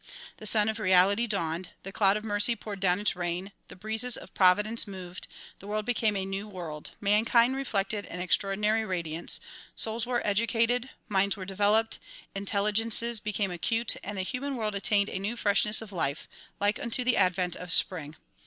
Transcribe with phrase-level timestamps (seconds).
[0.37, 4.17] The Sun of Reality dawned, the cloud of mercy poured down its rain, the breezes
[4.17, 5.27] of providence moved,
[5.59, 9.39] the world became a new world, mankind reflected an extraordinary radiance,
[9.75, 11.99] souls were educated, minds were developed,
[12.33, 16.27] intelligences became acute and the human world attained a new freshness of life,
[16.59, 18.15] like unto the advent of spring.